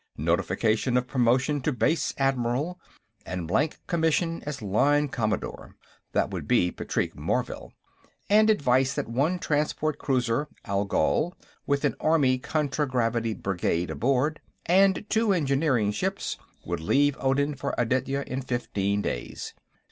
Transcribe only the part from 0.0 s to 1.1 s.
Notification of